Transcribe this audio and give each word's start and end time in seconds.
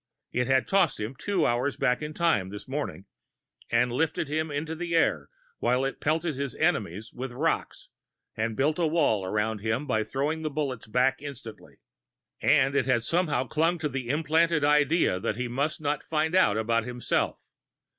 It 0.31 0.47
had 0.47 0.67
tossed 0.67 0.99
him 0.99 1.15
hours 1.45 1.77
back 1.77 2.01
in 2.01 2.15
time 2.15 2.49
this 2.49 2.67
morning, 2.67 3.05
and 3.69 3.93
lifted 3.93 4.27
him 4.27 4.49
into 4.49 4.73
the 4.73 4.95
air 4.95 5.29
while 5.59 5.85
it 5.85 6.01
pelted 6.01 6.35
his 6.35 6.55
"enemies" 6.55 7.13
with 7.13 7.31
rocks, 7.31 7.87
and 8.35 8.57
built 8.57 8.79
a 8.79 8.87
wall 8.87 9.23
around 9.23 9.59
him 9.59 9.85
by 9.85 10.03
throwing 10.03 10.41
the 10.41 10.49
bullets 10.49 10.87
back 10.87 11.21
instantly. 11.21 11.81
And 12.41 12.73
it 12.73 12.87
had 12.87 13.03
somehow 13.03 13.43
clung 13.45 13.77
to 13.77 13.89
the 13.89 14.09
implanted 14.09 14.63
idea 14.65 15.19
that 15.19 15.37
he 15.37 15.47
must 15.47 15.79
not 15.79 16.01
find 16.01 16.33
out 16.33 16.57
about 16.57 16.83
himself. 16.83 17.51